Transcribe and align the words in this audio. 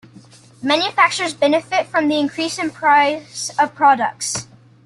Manufacturers 0.63 1.35
benefit 1.35 1.85
from 1.85 2.07
the 2.07 2.17
increase 2.17 2.57
in 2.57 2.71
price 2.71 3.51
of 3.59 3.75
products. 3.75 4.47